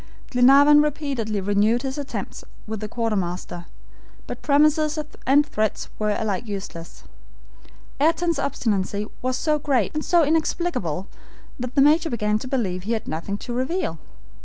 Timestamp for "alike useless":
6.17-7.03